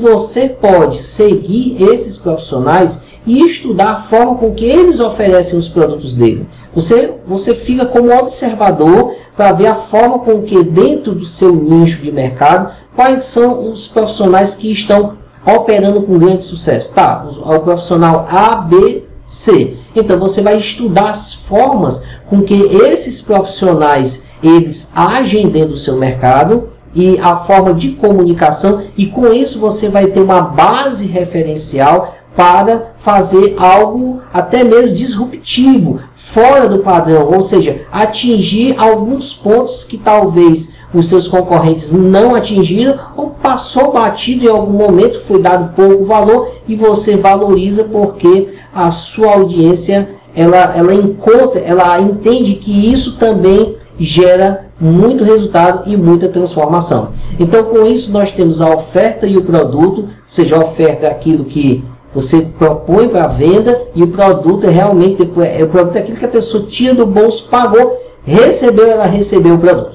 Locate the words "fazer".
32.96-33.56